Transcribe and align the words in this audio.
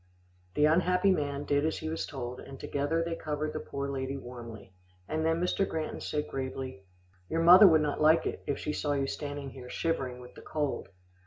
The 0.55 0.65
unhappy 0.65 1.11
man 1.11 1.43
did 1.45 1.63
as 1.63 1.77
he 1.77 1.87
was 1.87 2.07
told, 2.07 2.39
and 2.39 2.59
together 2.59 3.03
they 3.03 3.13
covered 3.15 3.53
the 3.53 3.59
poor 3.59 3.87
lady 3.87 4.17
warmly, 4.17 4.73
and 5.07 5.23
then 5.23 5.39
Mr. 5.39 5.69
Granton 5.69 6.01
said 6.01 6.27
gravely, 6.27 6.81
"Your 7.29 7.43
mother 7.43 7.67
would 7.67 7.81
not 7.81 8.01
like 8.01 8.25
it, 8.25 8.41
if 8.47 8.57
she 8.57 8.73
saw 8.73 8.93
you 8.93 9.05
standing 9.05 9.51
here 9.51 9.69
shivering 9.69 10.19
with 10.19 10.33
the 10.33 10.41
cold." 10.41 10.89